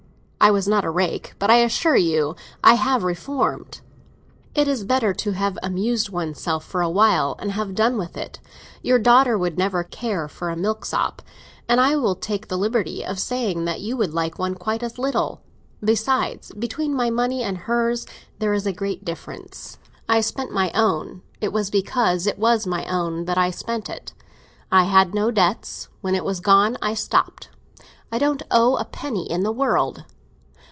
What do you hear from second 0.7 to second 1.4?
a rake,